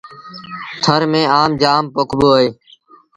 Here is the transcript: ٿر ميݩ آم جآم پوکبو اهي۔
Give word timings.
ٿر 0.83 1.01
ميݩ 1.11 1.31
آم 1.39 1.51
جآم 1.61 1.83
پوکبو 1.93 2.29
اهي۔ 2.37 2.47